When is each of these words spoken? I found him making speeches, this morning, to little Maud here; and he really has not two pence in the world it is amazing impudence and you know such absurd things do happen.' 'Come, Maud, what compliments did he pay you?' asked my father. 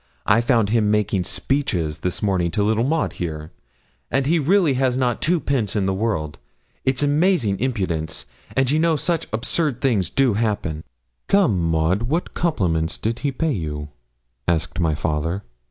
I 0.25 0.41
found 0.41 0.69
him 0.71 0.89
making 0.89 1.25
speeches, 1.25 1.99
this 1.99 2.23
morning, 2.23 2.49
to 2.53 2.63
little 2.63 2.83
Maud 2.83 3.13
here; 3.21 3.51
and 4.09 4.25
he 4.25 4.39
really 4.39 4.73
has 4.73 4.97
not 4.97 5.21
two 5.21 5.39
pence 5.39 5.75
in 5.75 5.85
the 5.85 5.93
world 5.93 6.39
it 6.83 6.95
is 6.95 7.03
amazing 7.03 7.59
impudence 7.59 8.25
and 8.57 8.71
you 8.71 8.79
know 8.79 8.95
such 8.95 9.27
absurd 9.31 9.79
things 9.79 10.09
do 10.09 10.33
happen.' 10.33 10.83
'Come, 11.27 11.59
Maud, 11.69 12.01
what 12.01 12.33
compliments 12.33 12.97
did 12.97 13.19
he 13.19 13.31
pay 13.31 13.51
you?' 13.53 13.89
asked 14.47 14.79
my 14.79 14.95
father. 14.95 15.43